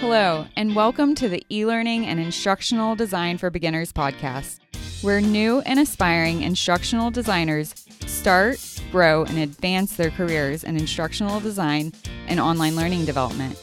Hello, 0.00 0.46
and 0.54 0.76
welcome 0.76 1.16
to 1.16 1.28
the 1.28 1.44
e 1.50 1.66
learning 1.66 2.06
and 2.06 2.20
instructional 2.20 2.94
design 2.94 3.36
for 3.36 3.50
beginners 3.50 3.92
podcast, 3.92 4.60
where 5.02 5.20
new 5.20 5.58
and 5.62 5.80
aspiring 5.80 6.42
instructional 6.42 7.10
designers 7.10 7.74
start, 8.06 8.60
grow, 8.92 9.24
and 9.24 9.38
advance 9.38 9.96
their 9.96 10.12
careers 10.12 10.62
in 10.62 10.76
instructional 10.76 11.40
design 11.40 11.92
and 12.28 12.38
online 12.38 12.76
learning 12.76 13.06
development. 13.06 13.60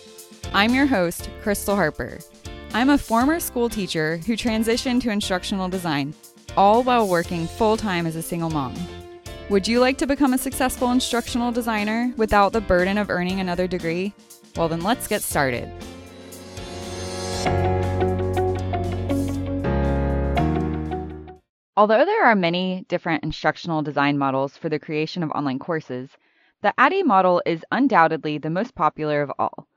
I'm 0.54 0.76
your 0.76 0.86
host, 0.86 1.30
Crystal 1.42 1.78
Harper. 1.78 2.20
I'm 2.74 2.90
a 2.90 2.98
former 2.98 3.40
school 3.40 3.70
teacher 3.70 4.18
who 4.18 4.36
transitioned 4.36 5.04
to 5.04 5.12
instructional 5.12 5.70
design, 5.70 6.14
all 6.58 6.84
while 6.84 7.08
working 7.08 7.48
full 7.48 7.78
time 7.78 8.06
as 8.06 8.18
a 8.18 8.22
single 8.22 8.50
mom. 8.50 8.76
Would 9.50 9.70
you 9.70 9.80
like 9.80 9.98
to 10.00 10.06
become 10.06 10.34
a 10.34 10.38
successful 10.38 10.92
instructional 10.92 11.54
designer 11.54 12.14
without 12.18 12.52
the 12.52 12.60
burden 12.60 12.98
of 12.98 13.10
earning 13.10 13.40
another 13.40 13.68
degree? 13.68 14.14
Well, 14.58 14.68
then 14.68 14.82
let's 14.82 15.08
get 15.08 15.22
started. 15.22 15.72
Although 21.78 22.06
there 22.06 22.26
are 22.26 22.36
many 22.36 22.86
different 22.88 23.26
instructional 23.26 23.82
design 23.82 24.18
models 24.18 24.56
for 24.56 24.70
the 24.70 24.80
creation 24.80 25.24
of 25.24 25.32
online 25.32 25.60
courses, 25.60 26.18
the 26.62 26.74
ADDIE 26.78 27.04
model 27.04 27.42
is 27.46 27.66
undoubtedly 27.70 28.38
the 28.38 28.50
most 28.50 28.76
popular 28.76 29.22
of 29.22 29.32
all. 29.38 29.68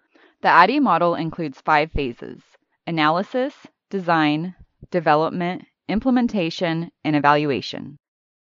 The 0.41 0.48
ADDIE 0.48 0.79
model 0.79 1.16
includes 1.16 1.61
five 1.61 1.91
phases 1.91 2.41
analysis, 2.87 3.66
design, 3.91 4.55
development, 4.93 5.65
implementation, 5.88 6.93
and 7.05 7.16
evaluation. 7.16 7.99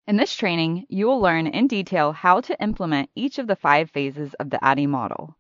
In 0.08 0.16
this 0.16 0.34
training, 0.34 0.86
you 0.88 1.08
will 1.08 1.20
learn 1.20 1.46
in 1.46 1.68
detail 1.68 2.13
how 2.13 2.40
to 2.41 2.62
implement 2.62 3.10
each 3.16 3.38
of 3.38 3.48
the 3.48 3.55
five 3.55 3.91
phases 3.91 4.34
of 4.36 4.49
the 4.49 4.63
ADDIE 4.63 4.88
model. 4.88 5.36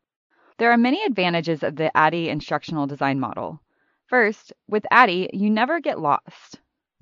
There 0.57 0.71
are 0.71 0.77
many 0.77 1.03
advantages 1.03 1.63
of 1.63 1.77
the 1.77 1.89
ADDIE 1.97 2.29
instructional 2.29 2.87
design 2.87 3.19
model. 3.19 3.61
First, 4.07 4.51
with 4.67 4.85
ADDIE, 4.91 5.29
you 5.33 5.49
never 5.49 5.79
get 5.79 5.97
lost. 5.97 6.60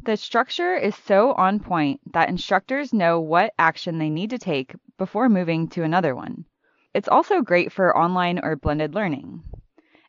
The 0.10 0.18
structure 0.18 0.76
is 0.76 0.96
so 0.96 1.34
on 1.34 1.60
point 1.60 2.02
that 2.14 2.30
instructors 2.30 2.92
know 2.92 3.20
what 3.20 3.54
action 3.60 4.00
they 4.00 4.10
need 4.10 4.32
to 4.32 4.40
take 4.40 4.74
before 4.98 5.30
moving 5.30 5.68
to 5.68 5.84
another 5.84 6.16
one. 6.16 6.46
It's 6.96 7.08
also 7.08 7.44
great 7.44 7.72
for 7.72 7.96
online 7.96 8.40
or 8.40 8.56
blended 8.56 8.96
learning. 8.96 9.44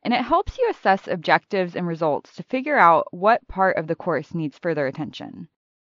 And 0.02 0.14
it 0.14 0.22
helps 0.22 0.56
you 0.56 0.70
assess 0.70 1.06
objectives 1.06 1.76
and 1.76 1.86
results 1.86 2.34
to 2.36 2.42
figure 2.44 2.78
out 2.78 3.12
what 3.12 3.46
part 3.46 3.76
of 3.76 3.88
the 3.88 3.94
course 3.94 4.32
needs 4.32 4.56
further 4.56 4.86
attention. 4.86 5.48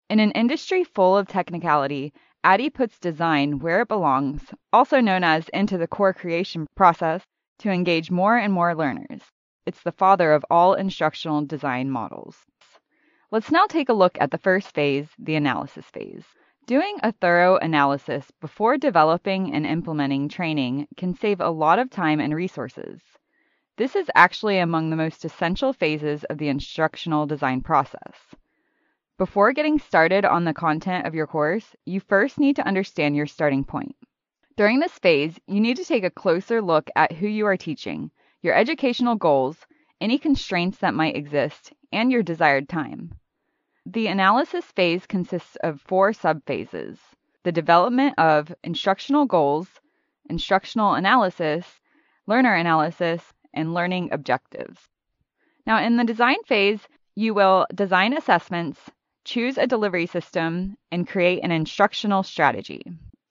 In 0.09 0.21
an 0.21 0.31
industry 0.31 0.85
full 0.85 1.15
of 1.15 1.29
technicality, 1.29 2.15
ADDIE 2.43 2.71
puts 2.71 2.99
design 2.99 3.59
where 3.59 3.83
it 3.83 3.89
belongs, 3.89 4.41
also 4.73 5.03
known 5.03 5.23
as 5.23 5.51
into 5.51 5.77
the 5.77 5.87
core 5.87 6.15
creation 6.15 6.67
process, 6.75 7.27
to 7.59 7.71
engage 7.71 8.11
more 8.11 8.39
and 8.39 8.55
more 8.55 8.75
learners. 8.75 9.21
It's 9.67 9.83
the 9.83 9.93
father 9.93 10.33
of 10.33 10.47
all 10.49 10.73
instructional 10.73 11.45
design 11.45 11.91
models. 11.91 12.47
Let's 13.31 13.51
now 13.51 13.67
take 13.67 13.91
a 13.91 13.95
look 13.95 14.17
at 14.23 14.31
the 14.31 14.39
first 14.39 14.75
phase, 14.75 15.07
the 15.19 15.35
analysis 15.35 15.85
phase. 15.85 16.25
Doing 16.67 16.97
a 17.03 17.13
thorough 17.13 17.59
analysis 17.59 18.31
before 18.41 18.79
developing 18.79 19.53
and 19.55 19.67
implementing 19.67 20.31
training 20.31 20.89
can 20.97 21.13
save 21.13 21.39
a 21.39 21.51
lot 21.51 21.79
of 21.79 21.91
time 21.91 22.21
and 22.21 22.35
resources. 22.35 23.03
This 23.77 23.95
is 23.95 24.11
actually 24.15 24.59
among 24.59 24.89
the 24.89 24.97
most 24.97 25.27
essential 25.27 25.75
phases 25.75 26.25
of 26.25 26.39
the 26.39 26.49
instructional 26.49 27.27
design 27.27 27.61
process. 27.61 28.35
Before 29.19 29.53
getting 29.53 29.79
started 29.79 30.25
on 30.25 30.45
the 30.45 30.55
content 30.55 31.07
of 31.07 31.15
your 31.15 31.27
course, 31.27 31.77
you 31.85 32.01
first 32.01 32.39
need 32.39 32.57
to 32.57 32.67
understand 32.67 33.15
your 33.15 33.27
starting 33.27 33.63
point. 33.63 33.95
During 34.57 34.81
this 34.81 34.99
phase, 34.99 35.39
you 35.47 35.61
need 35.61 35.77
to 35.77 35.85
take 35.85 36.05
a 36.05 36.11
closer 36.11 36.63
look 36.63 36.89
at 36.97 37.13
who 37.13 37.27
you 37.27 37.45
are 37.45 37.59
teaching, 37.59 38.11
your 38.41 38.55
educational 38.55 39.17
goals, 39.17 39.67
any 40.01 40.17
constraints 40.17 40.79
that 40.79 40.95
might 40.95 41.17
exist, 41.17 41.75
and 41.93 42.11
your 42.11 42.23
desired 42.23 42.69
time. 42.69 43.18
The 43.91 44.09
analysis 44.09 44.67
phase 44.67 45.07
consists 45.07 45.57
of 45.63 45.81
four 45.81 46.13
subphases 46.13 46.99
the 47.43 47.53
development 47.53 48.19
of 48.19 48.55
instructional 48.63 49.25
goals, 49.25 49.81
instructional 50.29 50.93
analysis, 50.93 51.81
learner 52.27 52.55
analysis, 52.55 53.33
and 53.55 53.73
learning 53.73 54.11
objectives. 54.13 54.91
Now, 55.67 55.83
in 55.83 55.97
the 55.97 56.05
design 56.05 56.37
phase, 56.45 56.87
you 57.15 57.33
will 57.33 57.67
design 57.75 58.15
assessments, 58.15 58.79
choose 59.25 59.57
a 59.57 59.67
delivery 59.67 60.05
system, 60.05 60.77
and 60.93 61.09
create 61.09 61.43
an 61.43 61.51
instructional 61.51 62.23
strategy. 62.23 62.83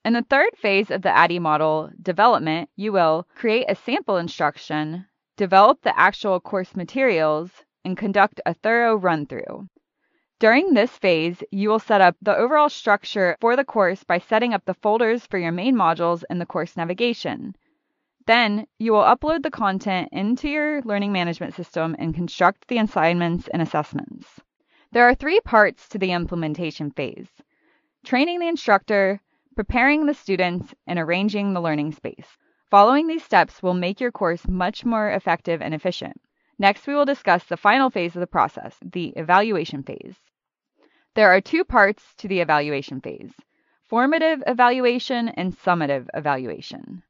In 0.03 0.13
the 0.13 0.25
third 0.27 0.57
phase 0.57 0.89
of 0.89 1.03
the 1.03 1.15
ADDIE 1.15 1.37
model, 1.37 1.91
development, 2.01 2.71
you 2.75 2.91
will 2.91 3.27
create 3.35 3.67
a 3.69 3.75
sample 3.75 4.17
instruction, 4.17 5.05
develop 5.35 5.83
the 5.83 5.99
actual 5.99 6.39
course 6.39 6.75
materials, 6.75 7.51
and 7.85 7.95
conduct 7.95 8.41
a 8.47 8.55
thorough 8.55 8.95
run 8.95 9.27
through. 9.27 9.69
During 10.39 10.75
this 10.75 10.95
phase, 10.95 11.43
you 11.51 11.67
will 11.67 11.79
set 11.79 11.99
up 11.99 12.15
the 12.21 12.37
overall 12.37 12.69
structure 12.69 13.37
for 13.41 13.55
the 13.55 13.65
course 13.65 14.03
by 14.03 14.19
setting 14.19 14.53
up 14.53 14.65
the 14.65 14.75
folders 14.75 15.25
for 15.25 15.39
your 15.39 15.51
main 15.51 15.75
modules 15.75 16.23
in 16.29 16.37
the 16.37 16.45
course 16.45 16.77
navigation. 16.77 17.55
Then, 18.27 18.67
you 18.77 18.91
will 18.91 19.01
upload 19.01 19.41
the 19.41 19.49
content 19.49 20.09
into 20.11 20.47
your 20.47 20.83
learning 20.83 21.11
management 21.11 21.55
system 21.55 21.95
and 21.97 22.13
construct 22.13 22.67
the 22.67 22.77
assignments 22.77 23.47
and 23.47 23.63
assessments. 23.63 24.39
There 24.91 25.09
are 25.09 25.15
three 25.15 25.39
parts 25.39 25.89
to 25.89 25.97
the 25.97 26.11
implementation 26.11 26.91
phase 26.91 27.29
training 28.05 28.39
the 28.39 28.47
instructor, 28.47 29.19
preparing 29.55 30.05
the 30.05 30.13
students, 30.13 30.71
and 30.85 30.99
arranging 30.99 31.53
the 31.53 31.61
learning 31.61 31.93
space. 31.93 32.37
Following 32.69 33.07
these 33.07 33.23
steps 33.23 33.63
will 33.63 33.73
make 33.73 33.99
your 33.99 34.11
course 34.11 34.47
much 34.47 34.85
more 34.85 35.09
effective 35.09 35.63
and 35.63 35.73
efficient. 35.73 36.21
Next, 36.59 36.85
we 36.85 36.93
will 36.93 37.05
discuss 37.05 37.43
the 37.43 37.57
final 37.57 37.89
phase 37.89 38.15
of 38.15 38.19
the 38.19 38.27
process, 38.27 38.77
the 38.83 39.13
evaluation 39.15 39.81
phase. 39.83 40.15
There 41.17 41.33
are 41.33 41.41
two 41.41 41.63
parts 41.63 42.13
to 42.17 42.27
the 42.27 42.41
evaluation 42.41 43.01
phase 43.01 43.33
formative 43.87 44.43
evaluation 44.45 45.29
and 45.29 45.51
summative 45.51 46.05
evaluation. 46.13 47.01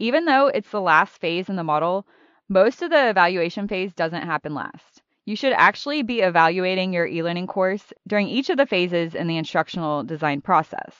Even 0.00 0.24
though 0.24 0.48
it's 0.48 0.72
the 0.72 0.80
last 0.80 1.20
phase 1.20 1.48
in 1.48 1.54
the 1.54 1.62
model, 1.62 2.08
most 2.48 2.82
of 2.82 2.90
the 2.90 3.08
evaluation 3.08 3.68
phase 3.68 3.94
doesn't 3.94 4.24
happen 4.24 4.52
last. 4.52 5.00
You 5.26 5.36
should 5.36 5.52
actually 5.52 6.02
be 6.02 6.22
evaluating 6.22 6.92
your 6.92 7.06
e 7.06 7.22
learning 7.22 7.46
course 7.46 7.92
during 8.08 8.26
each 8.26 8.50
of 8.50 8.56
the 8.56 8.66
phases 8.66 9.14
in 9.14 9.28
the 9.28 9.36
instructional 9.36 10.02
design 10.02 10.40
process. 10.40 10.96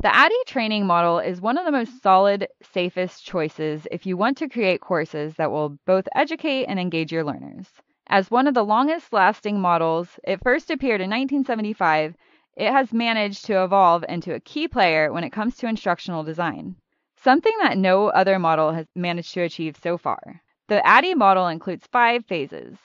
The 0.00 0.16
ADDIE 0.16 0.44
training 0.46 0.86
model 0.86 1.18
is 1.18 1.42
one 1.42 1.58
of 1.58 1.66
the 1.66 1.72
most 1.72 2.02
solid, 2.02 2.48
safest 2.62 3.26
choices 3.26 3.86
if 3.90 4.06
you 4.06 4.16
want 4.16 4.38
to 4.38 4.48
create 4.48 4.80
courses 4.80 5.34
that 5.34 5.50
will 5.50 5.76
both 5.84 6.08
educate 6.14 6.64
and 6.64 6.80
engage 6.80 7.12
your 7.12 7.24
learners. 7.24 7.66
As 8.08 8.30
one 8.30 8.46
of 8.46 8.54
the 8.54 8.64
longest 8.64 9.12
lasting 9.12 9.60
models, 9.60 10.20
it 10.24 10.42
first 10.42 10.70
appeared 10.70 11.00
in 11.00 11.08
1975. 11.08 12.14
It 12.56 12.70
has 12.70 12.92
managed 12.92 13.46
to 13.46 13.64
evolve 13.64 14.04
into 14.08 14.34
a 14.34 14.40
key 14.40 14.68
player 14.68 15.12
when 15.12 15.24
it 15.24 15.30
comes 15.30 15.56
to 15.56 15.66
instructional 15.66 16.22
design, 16.22 16.76
something 17.16 17.56
that 17.62 17.78
no 17.78 18.08
other 18.08 18.38
model 18.38 18.72
has 18.72 18.86
managed 18.94 19.32
to 19.34 19.42
achieve 19.42 19.76
so 19.82 19.96
far. 19.96 20.42
The 20.68 20.86
ADDIE 20.86 21.14
model 21.14 21.48
includes 21.48 21.86
five 21.90 22.26
phases 22.26 22.76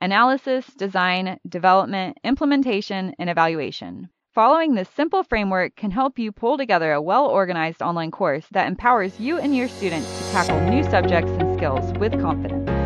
analysis, 0.00 0.66
design, 0.74 1.38
development, 1.48 2.16
implementation, 2.22 3.14
and 3.18 3.28
evaluation. 3.28 4.08
Following 4.32 4.74
this 4.74 4.88
simple 4.88 5.24
framework 5.24 5.74
can 5.74 5.90
help 5.90 6.20
you 6.20 6.30
pull 6.30 6.56
together 6.56 6.92
a 6.92 7.02
well 7.02 7.26
organized 7.26 7.82
online 7.82 8.12
course 8.12 8.46
that 8.52 8.68
empowers 8.68 9.18
you 9.18 9.38
and 9.38 9.56
your 9.56 9.68
students 9.68 10.06
to 10.18 10.30
tackle 10.30 10.60
new 10.70 10.84
subjects 10.84 11.32
and 11.32 11.56
skills 11.56 11.92
with 11.98 12.20
confidence. 12.20 12.77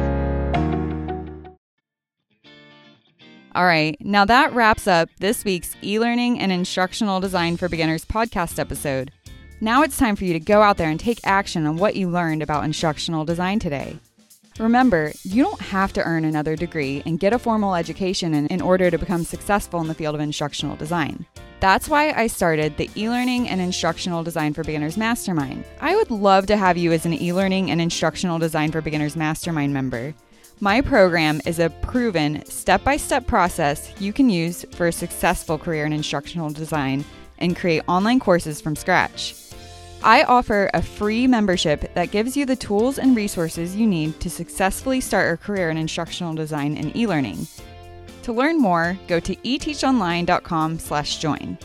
All 3.54 3.66
right, 3.66 3.98
now 4.00 4.24
that 4.24 4.54
wraps 4.54 4.86
up 4.86 5.10
this 5.18 5.44
week's 5.44 5.76
e 5.82 5.98
learning 5.98 6.38
and 6.38 6.50
instructional 6.50 7.20
design 7.20 7.58
for 7.58 7.68
beginners 7.68 8.02
podcast 8.02 8.58
episode. 8.58 9.12
Now 9.60 9.82
it's 9.82 9.98
time 9.98 10.16
for 10.16 10.24
you 10.24 10.32
to 10.32 10.40
go 10.40 10.62
out 10.62 10.78
there 10.78 10.88
and 10.88 10.98
take 10.98 11.20
action 11.24 11.66
on 11.66 11.76
what 11.76 11.94
you 11.94 12.08
learned 12.08 12.42
about 12.42 12.64
instructional 12.64 13.26
design 13.26 13.58
today. 13.58 13.98
Remember, 14.58 15.12
you 15.22 15.42
don't 15.42 15.60
have 15.60 15.92
to 15.92 16.02
earn 16.02 16.24
another 16.24 16.56
degree 16.56 17.02
and 17.04 17.20
get 17.20 17.34
a 17.34 17.38
formal 17.38 17.74
education 17.74 18.32
in, 18.32 18.46
in, 18.46 18.62
order 18.62 18.90
to 18.90 18.96
become 18.98 19.24
successful 19.24 19.80
in 19.82 19.86
the 19.86 19.94
field 19.94 20.14
of 20.14 20.20
instructional 20.22 20.76
design. 20.76 21.26
That's 21.60 21.90
why 21.90 22.12
I 22.12 22.28
started 22.28 22.78
the 22.78 22.88
e 22.96 23.10
learning 23.10 23.50
and 23.50 23.60
instructional 23.60 24.22
design 24.24 24.54
for 24.54 24.64
beginners 24.64 24.96
mastermind. 24.96 25.64
I 25.78 25.94
would 25.94 26.10
love 26.10 26.46
to 26.46 26.56
have 26.56 26.78
you 26.78 26.92
as 26.92 27.04
an 27.04 27.12
e 27.12 27.34
learning 27.34 27.70
and 27.70 27.82
instructional 27.82 28.38
design 28.38 28.72
for 28.72 28.80
beginners 28.80 29.14
mastermind 29.14 29.74
member. 29.74 30.14
My 30.62 30.80
program 30.80 31.42
is 31.44 31.58
a 31.58 31.68
proven 31.70 32.46
step 32.46 32.84
by 32.84 32.96
step 32.96 33.26
process 33.26 33.92
you 34.00 34.12
can 34.12 34.30
use 34.30 34.64
for 34.70 34.86
a 34.86 34.92
successful 34.92 35.58
career 35.58 35.84
in 35.86 35.92
instructional 35.92 36.50
design 36.50 37.04
and 37.38 37.56
create 37.56 37.82
online 37.88 38.20
courses 38.20 38.60
from 38.60 38.76
scratch. 38.76 39.34
I 40.04 40.22
offer 40.22 40.70
a 40.72 40.80
free 40.80 41.26
membership 41.26 41.92
that 41.94 42.12
gives 42.12 42.36
you 42.36 42.46
the 42.46 42.54
tools 42.54 43.00
and 43.00 43.16
resources 43.16 43.74
you 43.74 43.88
need 43.88 44.20
to 44.20 44.30
successfully 44.30 45.00
start 45.00 45.34
a 45.34 45.36
career 45.36 45.68
in 45.68 45.76
instructional 45.76 46.32
design 46.32 46.76
and 46.76 46.94
e-learning. 46.94 47.48
To 48.22 48.32
learn 48.32 48.60
more, 48.60 48.96
go 49.08 49.18
to 49.18 49.34
eteachonline.com/join. 49.34 51.58